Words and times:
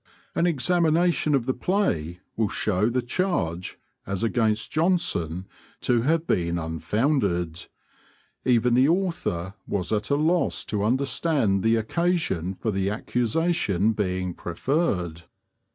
An 0.33 0.47
examination 0.47 1.35
of 1.35 1.45
the 1.45 1.53
play 1.53 2.21
will 2.35 2.47
show 2.49 2.89
the 2.89 3.03
charge, 3.03 3.77
as 4.07 4.23
against 4.23 4.71
Jonson, 4.71 5.45
to 5.81 6.01
have 6.01 6.25
been 6.25 6.57
unfounded; 6.57 7.67
even 8.43 8.73
the 8.73 8.89
author 8.89 9.53
was 9.67 9.91
at 9.93 10.09
a 10.09 10.15
loss 10.15 10.65
to 10.65 10.83
understand 10.83 11.61
the 11.61 11.75
occasion 11.75 12.55
for 12.55 12.71
the 12.71 12.89
accusation 12.89 13.93
being 13.93 14.33
preferred. 14.33 15.25